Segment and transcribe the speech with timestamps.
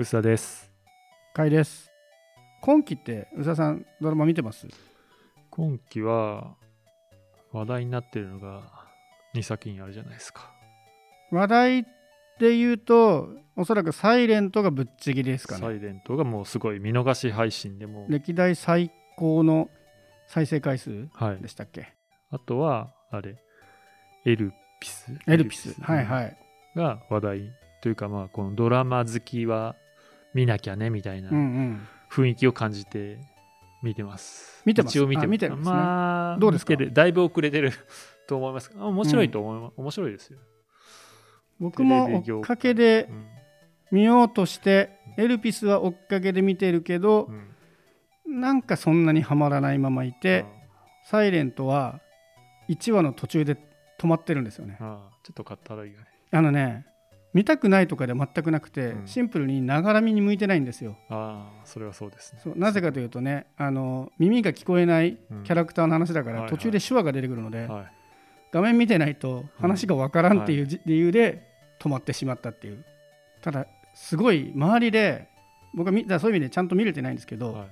[0.00, 0.70] うさです。
[1.34, 1.90] かいです。
[2.62, 4.66] 今期って宇佐さんドラマ見てます？
[5.50, 6.54] 今期は
[7.52, 8.62] 話題になってるのが
[9.34, 10.50] 2作品あるじゃないですか。
[11.30, 11.82] 話題
[12.38, 15.60] で言うとおそらく「サイレントがぶっちぎりですかね。
[15.60, 19.68] サイレントがもうすごい見逃し配信でも、歴代最高の
[20.28, 21.48] 再生回数はいで。
[21.48, 21.92] したっけ？
[22.30, 23.36] あとは、あれ、
[24.24, 25.12] エルピス？
[25.26, 25.78] エルピス。
[25.82, 26.36] はいはい。
[26.74, 29.74] が話題というか、まあ、このドラマ好きは
[30.34, 31.88] 見なきゃねみたいなうんうん。
[32.10, 33.18] 雰囲気を感じて
[33.82, 34.62] 見てます。
[34.66, 36.74] 見てます一応見てあ見てるんですねまあ、どうですか？
[36.76, 37.72] だいぶ遅れてる
[38.28, 38.70] と思います。
[38.78, 39.72] あ面白いと思います。
[39.76, 40.38] 面白いですよ。
[41.58, 43.26] 僕も追っかけでうん
[43.92, 47.28] 見ようとしてエルピスは追っかけで見てるけど
[48.26, 50.44] うんなんかそんなにはまらないままいて
[51.04, 52.00] サイレントは
[52.68, 53.56] 1話の途中で
[53.98, 54.76] 止まってるんですよね。
[54.80, 56.06] ああちょっと語らいがね。
[56.30, 56.86] あのね
[57.32, 60.96] 見たくないとかでは全くなくて、うんシンプルにながらみに向いてないんですよ。
[61.08, 62.40] ああ、それはそうですね。
[62.42, 67.92] そうなぜかというとねあの耳が聞こえないうんキャラクターの話だから、はいはい途中で手話が出てくるので、はい。
[68.52, 71.46] 画面見てないと話がわからんっていうじ理由で
[71.78, 72.84] 止まってしまったっていう
[73.42, 75.28] ただすごい周りで
[75.72, 77.68] 僕は見だそういう意味でちゃんと見れてないんですけど、はい。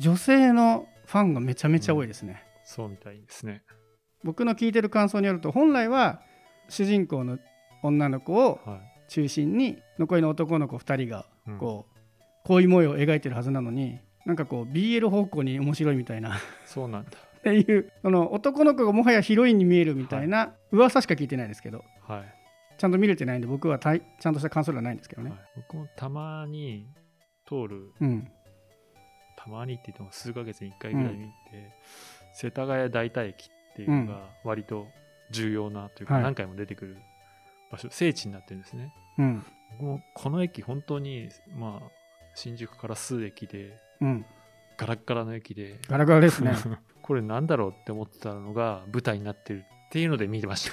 [0.00, 3.62] 女性のファンがめちゃめちゃ多いですね、そうみたいですね。
[4.24, 6.22] 僕の聞いてる感想によると本来は
[6.68, 7.38] 主人公の
[7.84, 11.26] 女の子をは中心に残りの男の子2人が
[11.58, 11.94] こう
[12.44, 16.36] 恋模様を描いてるはずなのになんかこう BL 方向に面白いみたいな。
[16.36, 17.10] っそうなんだ。
[17.44, 21.84] ていうその男の子がもはやヒロインに見えるみたいな噂しか聞いてないですけど。
[22.00, 22.24] はい。
[22.78, 25.40] ちゃんと見れてないんで僕はたいちゃんとした感想ではないんですけどね、はい。
[25.56, 26.88] 僕もたまに
[27.46, 28.28] 通る、うん。
[29.36, 31.32] たまにって言っても数ヶ月に1回ぐらい見て、
[32.32, 34.88] 世田谷代田駅っていうのが割と
[35.30, 36.22] 重要なというかはい。
[36.22, 36.96] 何回も出てくる
[37.74, 38.92] 場所、聖地になってるんですね。
[39.18, 39.44] うん。
[39.78, 41.90] 僕もこの駅本当に、まあ、
[42.34, 44.26] 新宿から数駅でうん。
[44.76, 46.52] ガラッガラの駅でガラガラですね。
[47.02, 50.72] これなんだろうって思ってたのが舞台になってるっていうので見てました。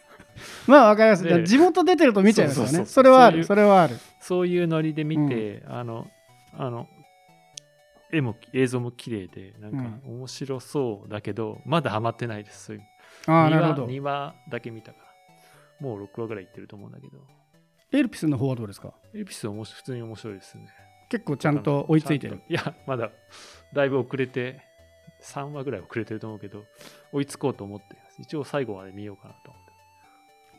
[0.66, 2.86] まあわかります、地元出てると見ちゃいますよね。
[2.86, 3.44] それはある。
[3.44, 3.96] それはある。
[4.20, 6.10] そういうノリで見て、あの
[6.52, 6.88] あの
[8.10, 12.66] 絵も映像も綺麗でなんか面白そうだけど、まだハマってないです。
[12.66, 12.82] そういう。
[13.26, 13.86] ああ2話なるほど。
[13.86, 15.01] 2話だけ見たから
[15.82, 17.18] もう6話ぐらいいってると思うんだけど。
[17.90, 18.94] エルピスの方はどうですか？
[19.12, 20.68] エピソードも普通に面白いですね。
[21.10, 22.40] 結構ちゃんと追いついてる。
[22.48, 23.10] いやまだ
[23.74, 24.62] だいぶ遅れて
[25.22, 26.64] 3話ぐらい遅れてると思うけど
[27.12, 28.22] 追いつこうと思ってます。
[28.22, 29.72] 一応最後まで見ようかなと思って。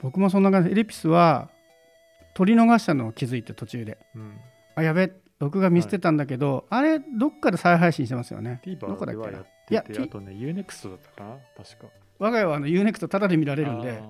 [0.02, 1.50] 僕もそんな感じでエルピスは
[2.36, 3.98] 取り逃したのを気づいて途中で。
[4.16, 4.38] うん。
[4.76, 9.32] あやべ録画見捨てたんだけど、あれどっかで再配信してますよね？TVer どこだっけ？
[9.32, 11.38] ないやあとね UNEXT だったかな？
[11.58, 11.88] 確か。
[12.20, 14.02] 我が家はあの UNEXT タダで見られるんで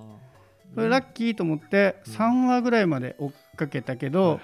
[0.75, 4.41] これラッキーと思ってうん3話ぐらいまで追っかけたけど、はいはい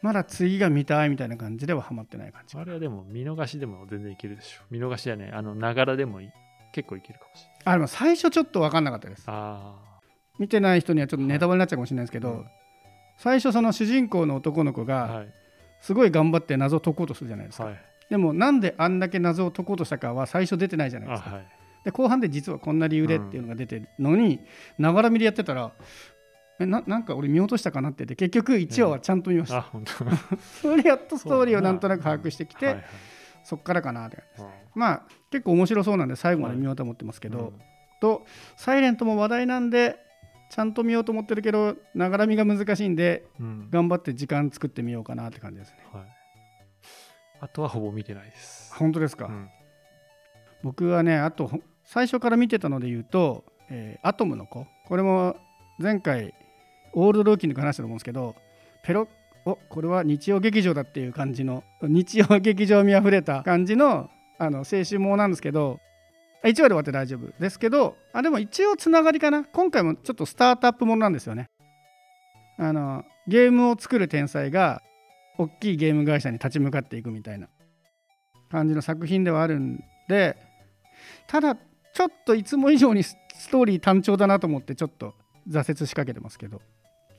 [0.00, 4.60] まだ次が見たいみたいな感じではハマってない感じあれはでも見逃しでも全然いけるでしょ。
[4.70, 6.30] 見逃しやね、あの、ながらでもいい
[6.72, 7.62] 結構いけるかもしれない。
[7.64, 9.74] あでも最初ちょっと分かんなかったですあ
[10.38, 12.46] 見てない人にはちょっとネタバレになっちゃうかもしれないですけど、うん
[13.20, 14.84] 最初その主人公の男の子あ。
[14.84, 15.28] がはい。
[15.80, 17.80] すごい頑張って謎を解こうとするじゃないですか、はい。
[18.08, 21.46] でもなんであんだけ謎を解こうとしたかは最初出てないじゃないあですかはい。
[21.84, 24.40] で後半で実はこんな理由でっていうのが出てるのに
[24.78, 25.72] ながら見でやってたら
[26.60, 29.92] えななんか俺見落としたかなってて結局1話はちゃんと見ました、あ、本当。
[30.60, 32.84] それでやっとストーリーをなんとなく把握してきて、はいはい
[33.44, 34.46] そっからかなってうん。
[34.74, 37.52] まあ結構面白そうなんで最後まで見ようと思ってますけど、うん
[37.98, 38.26] と
[38.58, 39.96] 「サイレントも話題なんで
[40.50, 43.70] ちゃんと見ようと思ってるけどながらみが難しいんでうん。
[43.70, 45.78] 頑張って時間作ってみようかなって感じですね。
[45.90, 46.04] はい。
[47.40, 48.74] あとはほぼ見てないです。
[48.74, 49.48] 本当ですか、うん
[50.62, 51.50] 僕はねあと
[51.84, 55.36] 最初から見てたので言うと「えーアトムの子」これも
[55.78, 56.34] 前回
[56.92, 58.34] オールドローキング話したと思うんですけど
[58.82, 59.08] ペロ
[59.44, 65.80] おこれは日曜劇場だっていう感じの日曜劇場味あふれた感じのあの青春もなんですけど
[66.44, 67.32] 1話で終わって大丈夫。
[67.40, 69.44] ですけどあでも一応つながりかな。
[69.44, 71.46] 今回もちょっとスタートアップものなんですよね。
[72.58, 74.82] あのゲームを作る天才が
[75.36, 77.48] 大きいゲーム会社に立ち向かっていくみたいな
[78.50, 80.36] 感じの作品ではあるんで
[81.28, 85.14] ただちょっといつも以上にスストーリー単調だなと思ってちょっと
[85.48, 86.60] 挫折しかけてますけど。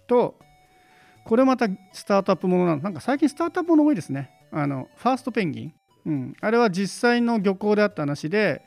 [0.08, 0.38] と
[1.24, 4.32] これまたスタートアップものなのなんか最近スタートアップもの多いですね。
[4.52, 5.74] あのファーストペンギン、
[6.06, 8.64] うん、あれは実際の漁港であった話で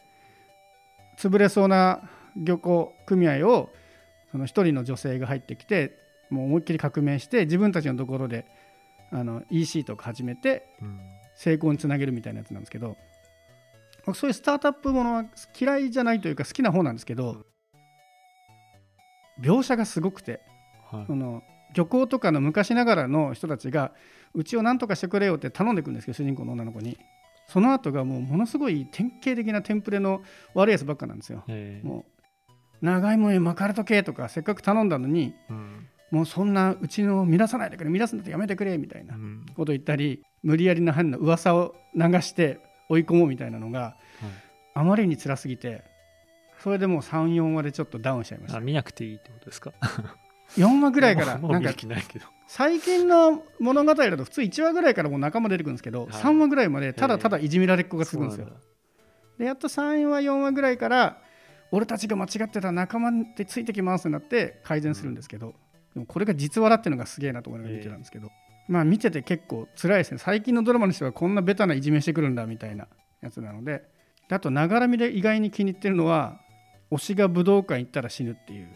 [1.18, 3.70] 潰れそうな漁港組合を
[4.30, 5.98] その一人の女性が入ってきて
[6.30, 8.46] もう思いっきり革命して自分たちのところで
[9.10, 11.00] あの EC とか始めてうん。
[11.34, 12.96] 成功につなげるみたいなやつなんですけど
[14.06, 15.24] 僕そういうスタートアップものは
[15.58, 17.44] 嫌いじゃないというか好きな方なんですけど
[19.40, 20.40] 描写がすごくて
[20.90, 21.06] はい。
[21.06, 21.42] その
[21.74, 23.92] 漁港とかの昔ながらの人たちが
[24.34, 26.98] うちを何とかしてくれよって頼んでくるんですけど主人公の女の子に。
[27.48, 30.22] その後がもうものすごい典型的なテンプレの
[30.54, 31.44] 悪いやつばっかなんですよ。
[31.48, 31.86] ええ。
[31.86, 32.04] も
[32.50, 35.86] う長いものに巻かれとけとかせっかく頼んだのにうん。
[36.10, 39.46] もうそんなうちの乱さないでくれ乱すんだってやめてくれみたいなうん。
[39.56, 43.96] こと言ったり無理やりな変な噂を流して追い込もうみたいなのが
[44.74, 45.82] あまりに辛すぎて
[46.60, 48.58] それでもう34話でちょっとダウンしちゃいました。
[48.58, 49.72] あ見なくていいってことですか？
[50.56, 51.72] 4話ぐらいからもうもうんか
[52.46, 56.10] 最近の物語だと普通1話ぐらいからもう仲間出てくるんですけど、はい。
[56.10, 58.48] 3話ぐらいまでただただいじめられっ子がつくんですよ。
[59.38, 61.22] でやっと3話4話ぐらいから
[61.70, 65.54] 俺たちが間違ってた仲間ってついてきますってなって改善するんですけど、
[65.94, 68.30] でもこれが実話だっていうのがすげえなと思いながら見てたんですけど、
[68.68, 70.18] まあ見てて結構辛いですね。
[70.18, 72.86] 最近のドラマの人はこんなベタないじめしてくるんだみたいな
[73.20, 73.84] やつなので。
[74.28, 76.40] であとながらみで意外に気に入ってるのは
[76.90, 78.68] 推しが武道館行ったら死ぬっていう。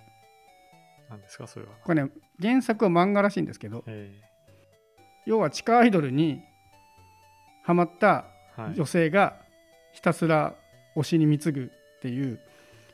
[1.08, 1.72] 何ですかそれは。
[1.84, 2.10] これね
[2.40, 4.10] 原作は漫画らしいんですけどえ。
[5.24, 6.42] 要は地下アイドルに
[7.62, 8.26] ハマった
[8.74, 9.36] 女性が
[9.92, 10.54] ひたすら
[10.96, 12.40] 推しに貢ぐっていう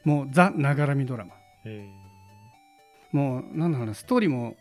[0.04, 1.34] もうザ・ながらみドラマ。
[1.64, 1.86] え。
[3.12, 4.56] もうなんだろうなストーリーも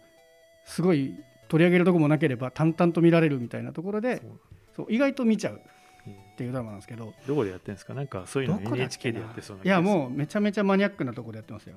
[0.65, 1.15] すごい
[1.51, 4.29] 取り上げるとこもなければ淡々と見られるみたいなところでえ
[4.73, 5.59] そう意外と見ちゃう
[6.07, 7.93] えっていうドラマなんですけどえどこでやってるんですか？
[7.93, 11.75] なんかそういうの NHK なでやってそうないやもううめちゃめちゃマニアックなところでやってますよ。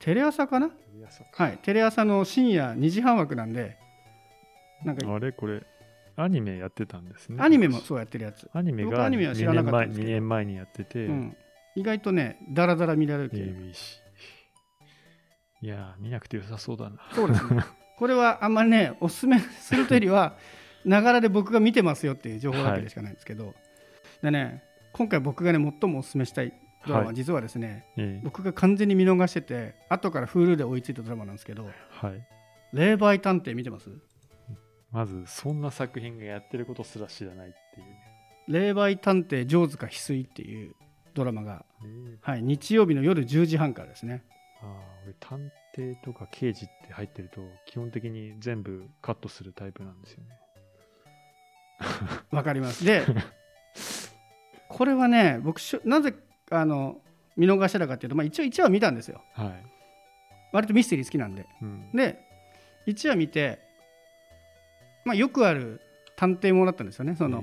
[0.00, 0.66] テレ朝かな？
[0.66, 0.72] は
[1.32, 1.58] はい。
[1.62, 3.76] テレ朝の深夜2時半枠なんで
[4.84, 5.30] なんかあれ？
[5.30, 5.62] これ
[6.16, 7.36] アニメやってたんですね。
[7.40, 10.10] アニメもそうやってるやつ、アニメが僕アニメは知2らな年前かったんですけど。
[10.10, 11.36] 2年前にやってて、うん、
[11.76, 13.74] 意外とねダラダラ見られる系 ABC
[15.62, 16.98] いやー見なくて良さそうだな。
[17.14, 17.64] そうですね。
[17.96, 20.36] これはあんまりね、おすすめするというよりは、
[20.84, 23.54] ながらで僕が見てますよっていう情報だけでしかないんですけど、
[24.22, 24.62] でね、
[24.92, 26.52] 今回僕がね、最もおすすめしたい
[26.86, 27.14] ドラマは、はい。
[27.14, 28.20] 実はですね、ええ。
[28.22, 32.26] 僕が完全に見逃してて、後から Hulu で追いついたドラマなんですけど、はい。
[32.72, 33.88] 霊媒探偵見てます？
[34.90, 37.98] まずそんな作品がやってることすら知らないっていうね。
[38.46, 40.74] 霊媒探偵上塚翡翠っていう
[41.14, 42.18] ドラマが、ええ。
[42.20, 44.22] はい、日曜日の夜10時半からですね。
[44.62, 44.68] ああ
[45.04, 50.38] 俺探偵とか刑事って入ってると基本的に全部カットするタイプなんですよね
[52.30, 52.84] わかります。
[52.84, 53.04] で、
[54.68, 56.14] これはね、僕なぜ
[56.50, 57.00] あの
[57.36, 59.22] 見逃してたかっていうと、まあ、一応1話見たんですよ。
[59.32, 59.66] はい、
[60.52, 61.46] 割とミステリー好きなんで。
[61.60, 62.24] うん、で
[62.86, 63.58] 1話見て、
[65.04, 65.80] まあ、よくある
[66.16, 67.42] 探偵ものだったんですよねその、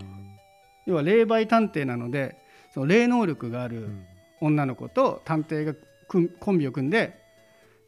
[0.86, 2.38] 要は霊媒探偵なので
[2.74, 4.06] その霊能力があるうんうん
[4.44, 5.76] 女の子と探偵が
[6.40, 7.21] コンビを組んで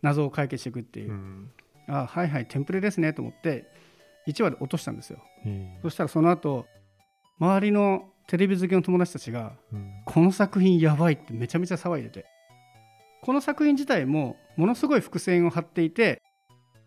[0.04, 1.12] 謎を解決していくっていう。
[1.12, 1.52] う、ん。
[1.88, 3.66] あはいはいテンプレですねと思って
[4.28, 5.18] 1話で落としたんですよ。
[5.46, 6.68] ええそしたらその後
[7.40, 9.92] 周りのテレビ好きの友達たちがうん。
[10.06, 12.26] この作品やばいってめちゃめちゃ騒いでて。
[13.22, 16.22] この作品自体もものすごい伏線を張っていて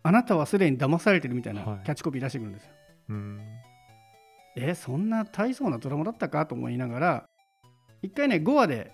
[0.03, 1.79] あなたはすでに騙されてるみたいなキはい。
[1.79, 2.71] ャッチコピー出してくるんですよ、
[3.09, 3.41] うん。
[4.55, 7.25] えそんな大層なドラマだったかと思いながら
[8.01, 8.91] 一回ね5話で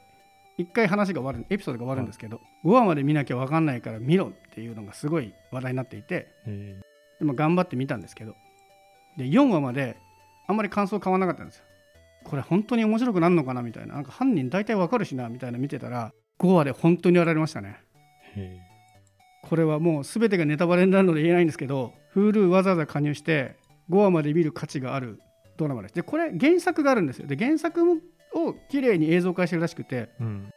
[0.57, 6.79] 一回話が終わるエピソードが終わるんですけど、5話まで見なきゃ分かんないから見ろっていうのがすごい話題になっていてえ
[7.19, 8.35] でも頑張って見たんですけど
[9.17, 9.97] で4話まで
[10.47, 11.65] あんまり感想変わらなかったんですよ。
[12.25, 13.95] これ本当に面白くなるのかなみたいな。
[13.95, 17.77] なんか犯人大体わかるしなみたいな見てたら5話で本当にやられましたね。
[18.35, 18.59] え
[19.43, 23.57] これはもう全てがネタバレになるので言えないんですけど Hulu わざわざ加入して
[23.89, 25.19] 5話まで見る価値がある
[25.57, 25.95] ドラマです。
[25.95, 27.27] でこれ原作があるんですよ。
[27.27, 27.81] で原作
[28.35, 30.49] を綺麗に映像化してるらしくてうん。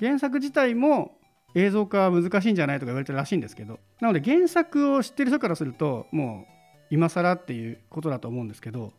[0.00, 1.12] 原作自体も
[1.54, 6.52] 映像化は難しいんじゃないとか言われてるらしいんですけどなので原作を知ってる人からするともう
[6.90, 8.92] 今更っていうことだと思うんですけど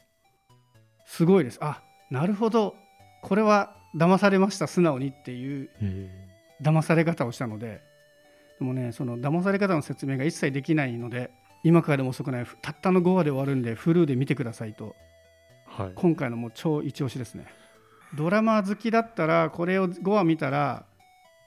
[1.06, 1.60] すごいです。
[1.62, 2.76] あなるほど。
[3.22, 4.68] これは騙されました。
[4.68, 6.10] 素直にっていうえ。
[6.62, 7.82] 騙され方をしたので
[8.60, 11.32] でもねその騙され方の説明が一切できないので
[11.64, 14.96] 今からでも遅くないたったの5話で終わるんでフルで見てくださいと。
[15.66, 15.92] はい。
[15.96, 17.46] 今回のもう超一押しですね
[18.16, 20.86] ドラマ好きだったらこれを5話見たら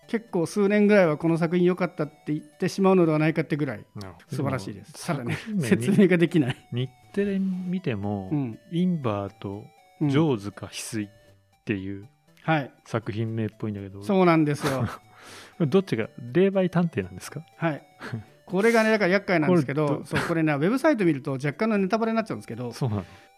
[0.08, 3.84] 結構数年ぐらいはこの作品良かったって言ってしまうのではないかってぐらい
[4.30, 5.06] 素晴らしいです。
[5.06, 8.58] ただね説明ができない、日テレ見ても、うん。
[8.70, 9.64] インバーと
[10.00, 10.08] うん。
[10.08, 11.08] ジョーズか翡翠っ
[11.64, 12.08] ていう
[12.42, 12.70] はい。
[12.84, 14.86] 作品名っぽいんだけど、そうなんですよ。
[15.66, 17.40] どっちが霊媒探偵なんですか？
[17.56, 17.82] はい。
[18.44, 22.72] これがねだから厄介なんですけどこれどそうこれねウェブサイト見ると若干のネタバレになっちゃうんですけど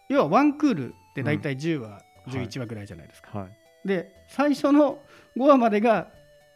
[0.07, 3.87] 要はワンクールって大体10話、11話ぐらいじゃないですか、はい。
[3.87, 4.99] で最初の
[5.37, 6.07] 5話までが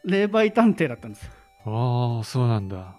[0.03, 1.29] 霊媒探偵だったんです。
[1.65, 2.95] ああそうなんだ、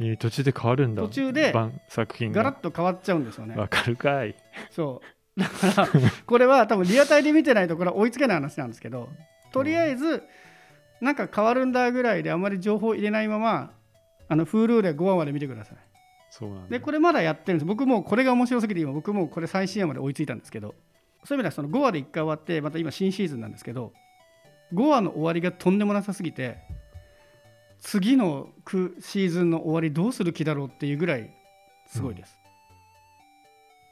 [0.00, 1.02] えー途中で変わるんだ。
[1.02, 3.56] 途中で番作品ガラがッと変わっちゃうんですよね。
[3.56, 4.34] わかるかい。
[4.70, 5.02] そ
[5.36, 5.40] う。
[5.40, 5.88] だから
[6.26, 9.08] これは多分リアタイで見てないとこれは追いつけない話なんですけど
[9.52, 10.24] とりあえず
[11.00, 13.70] なんか変わるんだぐらいであまり情報入れないまま
[14.28, 15.76] あの Hulu で5話まで見てください。
[16.30, 16.68] そうなんだ。
[16.68, 17.66] でこれまだやってるんです。
[17.66, 20.74] 僕もうこれが面白すぎて今僕もうこれ最新話まで追いついたんですけど
[21.24, 23.92] そういう意味ではその5話で1回終わってまた今新シーズンなんですけど
[24.72, 26.58] 5話の終わりがとんでもなさすぎて
[27.80, 31.30] 次のクシーズンの終わりどうする気だろうっていうぐらい
[31.86, 32.36] すごいです。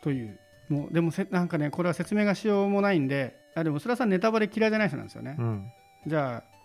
[0.02, 5.36] というもうでもせなんかねこれは説明がしようもないんであでもそれはさんネタバレ嫌いじゃない人なんですよね。
[5.38, 5.66] うん
[6.06, 6.56] じゃあ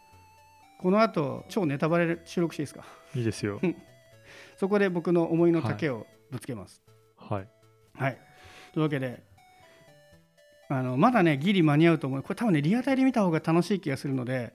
[0.79, 2.83] この後超ネタバレ収録していいですか？
[3.15, 3.61] いいですよ
[4.57, 6.81] そこで僕の思いの丈をぶつけます。
[7.17, 7.47] はい
[7.93, 8.17] はい、
[8.73, 9.23] というわけで
[10.73, 12.23] あのまだねギリ間に合うと思う。
[12.23, 14.53] これ多分ねリアタイで見た方が楽しい気がするので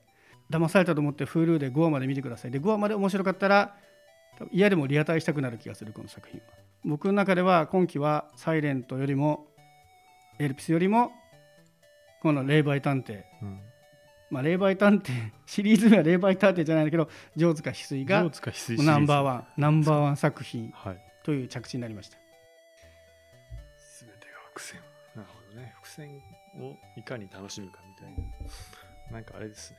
[0.50, 2.50] 騙されたと思って Hulu で5話まで見てください。
[2.50, 3.76] で5話まで面白かったら
[4.50, 6.46] 嫌でもリアタイしたくなる気がするこの作品は。
[6.84, 9.46] 僕の中では今期は「サイレントよりも
[10.38, 11.12] エルピスよりも
[12.22, 13.22] この霊媒探偵。
[13.42, 13.60] うん。
[14.30, 15.12] まあ霊媒探偵
[15.44, 18.30] シリーズ名は霊媒探偵じゃないんだけど城塚翡翠が
[18.84, 20.98] ナンバーワンナンバーワン作品はい。
[21.22, 22.18] という着地になりました
[25.96, 26.20] ほどね
[26.54, 28.14] 伏線をいかに楽しむかみたい
[29.10, 29.12] な。
[29.12, 29.76] なんかあれですね。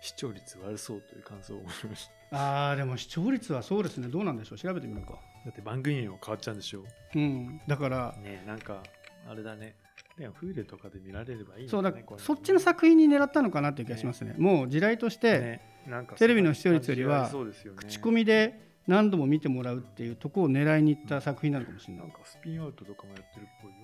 [0.00, 2.70] 視聴率悪そうという感想を思いました。
[2.70, 4.08] あーでも視聴率はそうですね。
[4.08, 4.58] どうなんでしょう。
[4.58, 5.18] 調べてみようか。
[5.44, 6.84] だって番組名も変わっちゃうんでしょ。
[7.14, 7.60] うん。
[7.66, 8.82] だからねなんか
[9.28, 9.74] あれだね。
[10.16, 14.34] でもフーレとかで見られればいいのそうだそっちの作品に狙ったのかなっていう気がしますね。
[14.38, 17.30] もう時代としてねなんかテレビの視聴率よりは
[17.76, 23.76] 口コミで何度も見てもらうっていうところを狙いに行った作品なのかもしれなないんかスピンアウトとかもやってるっぽいよ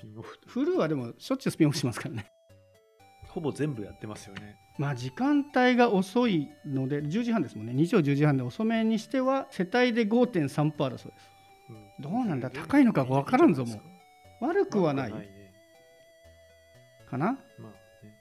[0.00, 0.38] ピンオフ。
[0.38, 2.30] とフルはでもしょっちゅうスピンオフしますからね。
[3.28, 4.56] ほぼ全部やってますよね。
[4.78, 7.74] まあ時間帯が遅いので10時半ですもんね。
[7.74, 11.30] 日曜10時半で遅めにしては世帯で5.3%だそうです。
[11.68, 12.02] うん。
[12.02, 12.50] どうなんだ？
[12.50, 13.74] 高いのか分からんぞも
[14.40, 14.44] う。
[14.46, 15.12] 悪くはない。
[15.12, 15.52] ね。
[17.10, 17.38] かな？
[17.58, 18.14] まあね。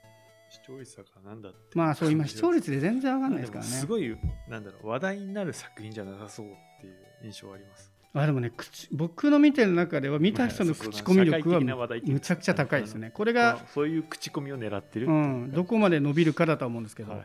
[0.50, 1.60] 視聴率だからなんだって。
[1.76, 3.70] まあそう今視聴率で全然分かんないですからね。
[3.70, 4.18] すごい
[4.50, 6.50] なんだろう話題になる作品じゃなさそうっ
[6.82, 7.92] ていう印象はあります
[8.24, 13.12] あでもね口僕の見てる中では見た人の口コミ力はむちゃくちゃ高いですね。
[13.14, 15.16] これまがあ、そういう口コミを狙ってるう、いう。
[15.48, 15.52] ん。
[15.52, 17.22] どこまで伸びるかだとは思うんですけど、はい。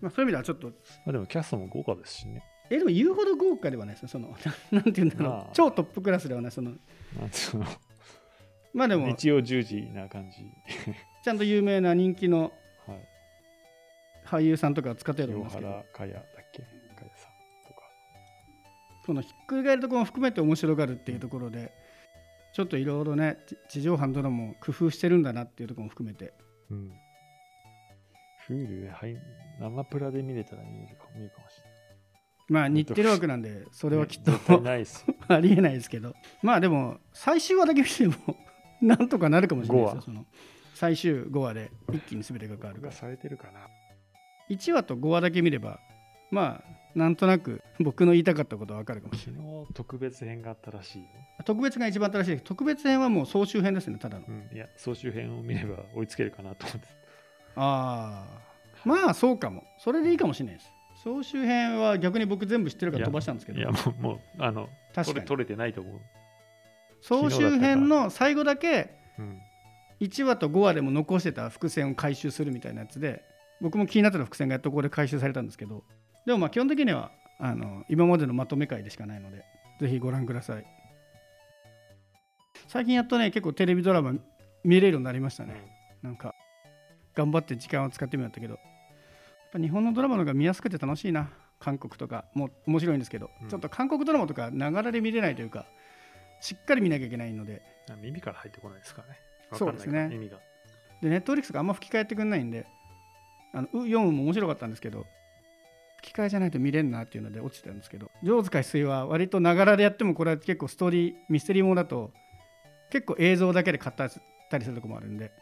[0.00, 0.68] まあ、そういう意味ではちょっと。
[0.68, 0.72] ま
[1.08, 2.42] あ、でもキャストも豪華ですしね。
[2.70, 3.94] えでも言うほど豪華ではない。
[3.94, 4.36] ですねその
[4.72, 5.50] なんて言うんだろう、まあ。
[5.52, 6.50] 超トップクラスではない。
[6.50, 6.72] その。
[7.18, 7.66] なんつうの。
[8.74, 9.06] まあでも。
[9.06, 10.38] 日曜10時な感じ。
[11.24, 12.52] ちゃんと有名な人気の
[12.86, 13.08] はい。
[14.26, 16.18] 俳優さんとかを使ってると清思いますけど
[19.08, 21.72] そのひっくり返るところも含めて面白がるっていうところで
[22.52, 26.34] ちょっといろいろねち地上波のドラマも工夫してるんだなっていうところも含めて。
[26.70, 26.92] うん。
[28.46, 29.16] フールはい
[29.60, 31.72] 生プラで見れたら見えるかるかもしれない。
[32.50, 34.32] まあ日テレ枠なんでそれはきっと、
[35.34, 36.14] ありえないですけど。
[36.42, 38.14] まあでも最終話だけ見ても
[38.82, 40.26] なんとかなるかもしれないですよ5その。
[40.74, 42.88] 最終5話で一気に全てが変わるから。
[42.88, 43.60] 録画されてるかな。
[44.50, 45.80] 1話と5話だけ見れば
[46.30, 49.64] まあなんとなく僕の言いたかったことは分かるかもしれ昨ない。
[49.66, 51.08] 日特別編があったらしいよ、
[51.44, 52.40] 特別が一番新しい。
[52.40, 54.24] 特別編はもう総集編ですねただの。
[54.26, 56.88] うん、いや総集編を見れば追いつけるかなと思って。
[57.56, 58.40] ああ
[58.84, 59.64] まあそうかも。
[59.78, 60.72] それでいいかもしれないです。
[61.02, 63.58] 総集編は逆に僕全部知ってるから飛ばしたんですけど。
[63.58, 65.26] いやもうもうあの確かに。
[65.26, 66.00] 取れてないと思う、
[67.00, 69.40] 総集編の最後だけうん、
[70.00, 73.24] 1話と5話でも残してた伏線を回収するみたいなやつで
[73.60, 75.82] 僕も気になってた伏線がやっとここで回収されたんですけど
[76.28, 79.46] でもまあ基本的にはあの今までのまとめ会でしかないので
[79.80, 80.66] ぜひご覧ください。
[82.66, 84.12] 最近やっとね結構テレビドラマ
[84.62, 85.54] 見れるようになりましたね、
[86.02, 86.34] なんか
[87.14, 88.62] 頑張って時間を使ってみようったけどやっ
[89.52, 91.30] ぱ日本のドラマの方が見やすくて楽しいな。
[91.60, 93.48] 韓国とかも面白いんですけど、うん。
[93.48, 95.64] ちょっと韓国ドラマとかながらで見れないというか
[96.42, 97.62] しっかり見なきゃいけないので。
[97.90, 99.18] あ耳から入ってこないですからね。
[99.54, 99.98] そうですね。
[99.98, 100.38] わかんないから意味が。
[101.00, 102.66] でネットフリックスがあんま吹き替えてくんないんで
[103.54, 105.06] あのう読むも面白かったんですけど
[106.18, 112.12] 替えじゃないと見れんなっていうので落ちてたんですけど城塚翡翠は割とながらでやってもこれは結構ストーリーミステリーものだと
[112.90, 115.32] 結構映像だけで買ったりするとこもあるんで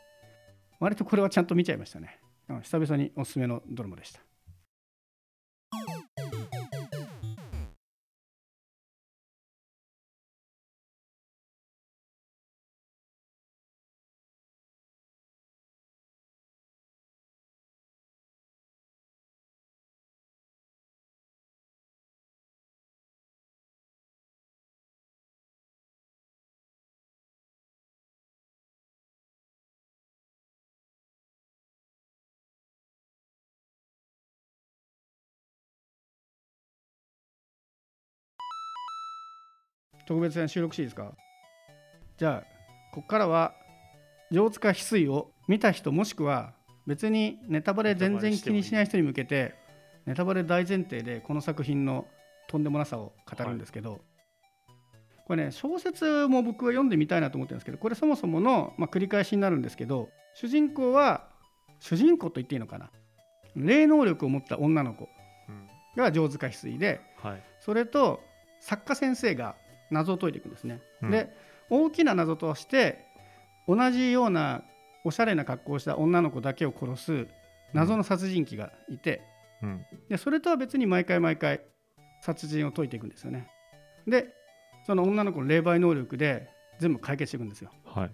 [0.80, 2.18] 割とこれはちゃんと見ちゃいましたね。
[2.62, 4.20] 久々におすすめのドラマでした。
[40.04, 41.12] 特別編収録していいですか？
[42.18, 42.46] じゃあ
[42.92, 43.54] ここからは
[44.30, 46.52] 城塚翡翠を見た人もしくは
[46.86, 49.54] 別にネタバレ全然気にしない人に向けて
[50.06, 52.06] ネタバレ大前提でこの作品の
[52.48, 54.00] とんでもなさを語るんですけど、
[55.26, 61.28] これね小説も僕は読んでみたいなと思ってるんですけどこれそもそもの、まあ、繰り返しになるんですけど主人公は
[61.80, 62.90] 主人公と言っていいのかな？
[63.56, 65.08] 霊能力を持った女の子
[65.48, 65.66] うん。
[65.96, 67.42] が上塚翡翠ではい。
[67.60, 68.20] それと
[68.60, 69.56] 作家先生が
[69.90, 70.80] 謎を解いていくんですね。
[71.02, 71.34] うんで
[71.68, 73.04] 大きな謎として
[73.66, 74.62] 同じような
[75.04, 77.26] おしゃれな格好をした女の子だけを殺す
[77.72, 79.22] 謎の殺人鬼がいて、
[79.62, 81.60] うんでそれとは別に毎回毎回
[82.22, 83.48] 殺人を解いていくんですよね。
[84.06, 84.32] で
[84.86, 87.70] その女の子の霊媒能力で全部解決していくんですよ。
[87.84, 88.10] はい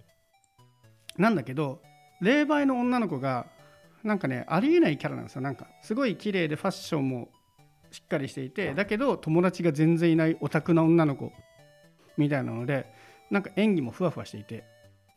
[1.19, 1.83] なんだけど
[2.23, 3.47] 霊媒の女の子が
[4.02, 7.29] なんかねありえないキャラなんですよなんかすごい綺麗でファッションも
[7.91, 11.33] しっかりしていてだけど友達が全然いないオタクな女の子
[12.16, 12.87] みたいなので
[13.31, 14.64] なんか演技もふわふわしていて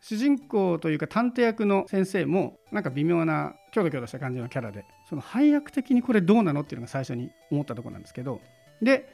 [0.01, 8.39] 主人公というか探偵役の先生もなんか微妙なキョロキョロした感じのキャラでその配役的にこれどうなのっていうのが最初に思ったところなんですけど
[8.81, 9.09] で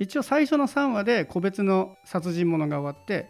[0.00, 3.28] 一応最初の3話で個別の殺人者が終わって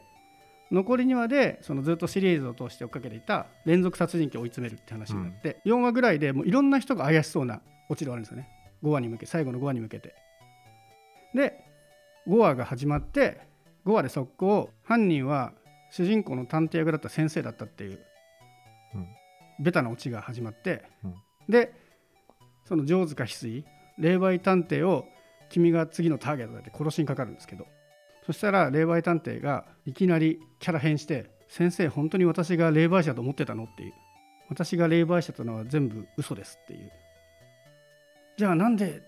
[0.70, 8.48] 残り2話でそのずっとシリーズを通して追っかけていた連続殺人鬼を追い詰めるって話になって、4話ぐらいでもういろんな人が怪しそうなオチで終わるんですよね。
[8.82, 10.14] 5話に向け最後の5話に向けて。
[11.34, 11.64] で
[12.26, 13.40] 5話が始まって
[13.86, 15.52] 5話で速攻犯人は
[15.90, 18.00] 主人公の探偵役だった先生だったっていう、
[18.94, 19.08] うん
[19.60, 21.14] ベタなオチが始まって、うん
[21.48, 21.72] で
[22.64, 23.64] その城塚翡翠
[23.98, 25.04] 霊媒探偵を
[25.50, 27.66] 君が次のターゲットだって殺しにかかるんですけど
[28.26, 33.92] そしたら霊媒探偵がいきなりキャラ変して「先生本当に私が霊媒師だと思ってたの?」っていう
[34.48, 36.90] 「私が霊媒師だったのは全部嘘です」っていう
[38.38, 39.02] じゃあなんで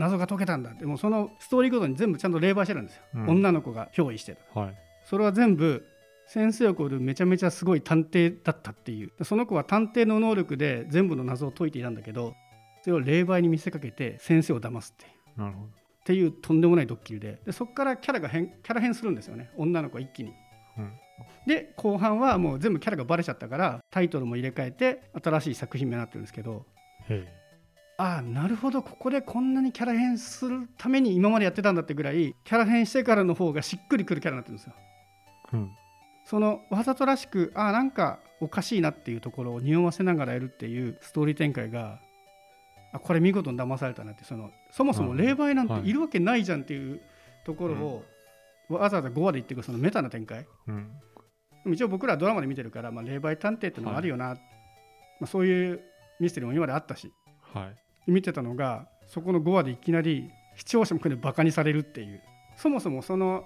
[0.00, 0.86] 謎が解けたんだって。
[0.86, 3.28] もうそのストーリーごとに全部ちゃんと霊媒師なんですよ、うん。
[3.28, 4.74] 女の子が憑依してたはい。
[5.04, 5.86] それは全部
[6.26, 9.24] 先生を超えるめちゃめちゃすごい探偵だったっていう。
[9.24, 12.34] その子は探偵の能力で全部の謎を解いていたんだけど
[12.82, 15.40] それを霊媒に見せかけて先生を騙すっていう。
[15.40, 15.66] なるほど。
[15.66, 15.70] っ
[16.04, 17.40] ていうとんでもないドッキリで。
[17.44, 19.50] でそこからキャラが変キャラ変するんですよね。
[19.56, 20.32] 女の子は一気に。
[20.78, 20.92] うん。
[21.46, 26.64] で後半はもう全部キャラがバレちゃったからタイトルも入れ替えて新しい作品になってるんですけど
[27.08, 27.26] へ
[28.00, 28.82] ああなるほど。
[28.82, 34.72] ここでこんなにキャラ変するために今までやってたんだってぐらいキャラ変してからの方がしっくりくるキャラになってるんですよ。
[35.52, 35.70] えうん。
[36.24, 42.00] そのわざとらしくああなんかおかしいなっていうところを匂わせながらやるっていうストーリー展開が
[42.94, 45.92] あこれ見事に騙されたなってそのそもそも霊媒なんてい。
[45.92, 47.02] るわけないじゃんっていう
[47.44, 48.04] ところを、
[48.70, 50.46] わざわざ5話で言ってくるそのメタな展開。
[50.68, 50.90] うん。
[51.64, 54.38] でも一応僕らはドラマで見てるから、まあ、霊媒探偵っていうのもあるよな、ま
[55.24, 55.82] あ、そういう
[56.18, 57.12] ミステリーも今まであったし。
[57.52, 62.22] はい見てたのがそこの5話でいきなり視聴者もこれバカにされるっていう。
[62.56, 63.44] そもそもその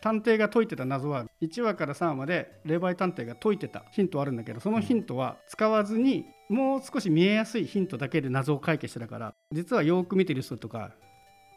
[0.00, 3.84] 探偵が解いてた謎は1話から3話まで霊媒探偵が解いてた。
[3.92, 10.92] ヒントあるんだけどそのヒントは使わずにもう少し見えやすいヒントだけで謎を解決してたから実はよく見てる人とか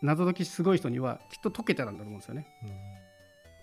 [0.01, 2.45] 謎解きすごい人にはきっと解けたんだと思うんですよね。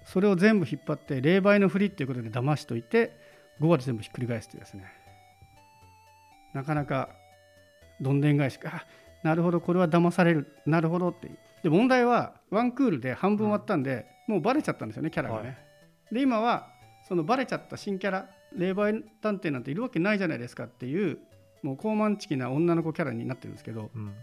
[0.05, 3.16] それを全部引っ張って霊媒のふりっていうことで騙しといて
[3.61, 4.85] 5話で全部ひっくり返すっていうですね。
[6.55, 7.11] なかなか
[8.01, 8.87] どんでん返しかあ
[9.23, 11.31] なるほどこれは騙されるなるほどって。
[11.63, 15.55] で問題はワンクールで半分終わったんで、もうバレちゃったんですよねキャラがね、は
[16.11, 16.15] い。
[16.15, 16.69] で今は
[17.07, 21.19] そのバレちゃった新キャラ霊媒探偵なんているわけないじゃないですかっていう
[21.63, 24.15] もう高慢チキな女の子キャラになってるんですけどうん。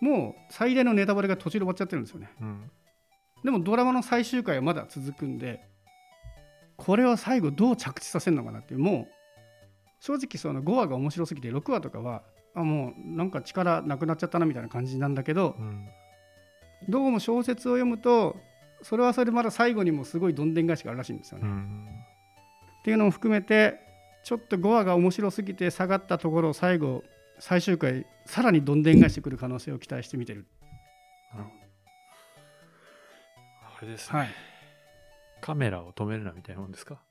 [0.00, 2.30] もう最大のネタバレが途中で終わっちゃってるんですよね。
[2.40, 2.70] うん。
[3.44, 5.60] でもドラマの最終回はまだ続くんで
[6.76, 9.08] これは最後どう着地させるのかなっていうもう
[10.00, 12.22] 正直その5話が面白すぎて6話とかは
[12.54, 15.86] あもうなんか力なくなっちゃったなみたいな感じなんだけどうん
[16.88, 18.36] どうも小説を読むと
[18.82, 21.46] それはそれでまだ最後にもすごいどんでん返しがあるらしいんですよね。
[21.46, 21.86] うん
[22.80, 23.78] っていうのも含めて
[24.24, 27.04] ちょっと5話が面白すぎて下がったところを最後
[27.38, 30.46] 最終回さらにどんでん返してくる可能性を期待して見てる。
[31.34, 31.56] なるほど
[33.78, 34.28] あれですね、はい、
[35.42, 37.02] カメラを止めるなみたいなもんですか？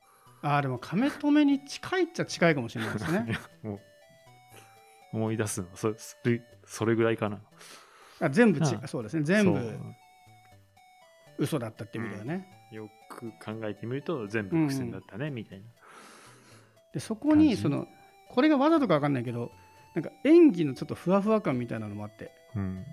[0.42, 3.38] あーでも亀止めに近いっちゃ近いかもしれないですね。
[3.62, 3.80] もう
[5.12, 7.40] 思い出すのはそそれそれぐらいかな。
[8.20, 8.86] あ全部ちああ。
[8.88, 9.22] そうですね。
[9.22, 9.78] 全部
[11.38, 12.46] 嘘だったって意味だよね。
[12.70, 15.64] よく考えてみると全部伏線だったね、みたいな。
[16.92, 17.86] でそこにその
[18.28, 19.50] これがわざとか分かんないけど
[19.94, 22.30] なんか演技のちょっとふわふわ感みたいなのもあって。
[22.54, 22.84] うん。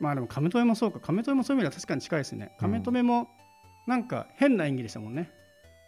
[0.00, 0.98] まあでも亀止めもそうか。
[0.98, 2.56] 亀止めもそういう意味では確かに近いですね。
[2.58, 3.28] 亀止めも
[3.86, 5.30] なんか変な演技でしたもんね、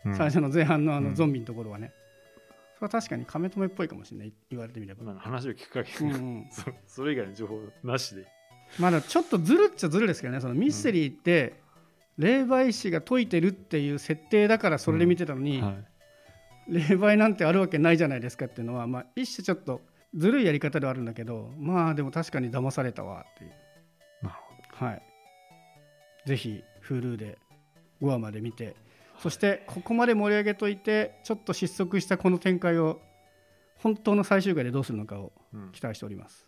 [0.05, 0.17] うん。
[0.17, 1.05] 最初の前半のあうん。
[1.05, 2.04] のゾンビのところはね、そ
[2.85, 8.27] れは確かに亀止めっぽいかもしれない言われてみれば、今の話を聞く限うんり、うん、 そそれ以外の情報なしで。
[8.79, 11.55] まだちょっとずるっちゃずるですけどねそのミステリーって、
[12.19, 15.85] 霊媒師が解いてるっていう設定だからそれで見てたのに、はい。
[16.67, 19.83] 霊媒なんてあるわけないじゃないですかっていうのは、まあ、一種ちょっと
[20.15, 23.51] ずるいやり方ではあるんだけどまあでも確かに騙されたわっていう。
[24.77, 25.03] はい、
[26.27, 27.39] ぜひ Hulu で
[28.03, 28.75] 5話まで見て
[29.19, 33.01] そしてここまで盛り上げといてちょっと失速したこの展開を
[33.77, 35.73] 本当の最終回でどうするのかをうん。
[35.73, 36.47] 期待しております